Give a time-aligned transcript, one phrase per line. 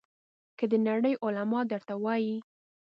[0.57, 2.37] که د نړۍ علما درته وایي.